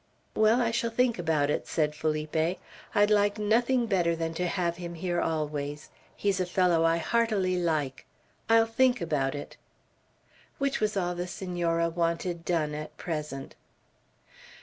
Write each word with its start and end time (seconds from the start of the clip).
"Well, 0.35 0.59
I 0.59 0.71
shall 0.71 0.89
think 0.89 1.19
about 1.19 1.51
it," 1.51 1.67
said 1.67 1.93
Felipe. 1.93 2.57
"I'd 2.95 3.11
like 3.11 3.37
nothing 3.37 3.85
better 3.85 4.15
than 4.15 4.33
to 4.33 4.47
have 4.47 4.77
him 4.77 4.95
here 4.95 5.21
always. 5.21 5.91
He's 6.15 6.39
a 6.39 6.47
fellow 6.47 6.83
I 6.83 6.97
heartily 6.97 7.61
like. 7.61 8.07
I'll 8.49 8.65
think 8.65 8.99
about 8.99 9.35
it." 9.35 9.57
Which 10.57 10.79
was 10.79 10.97
all 10.97 11.13
the 11.13 11.27
Senora 11.27 11.87
wanted 11.87 12.43
done 12.43 12.73
at 12.73 12.97
present. 12.97 13.53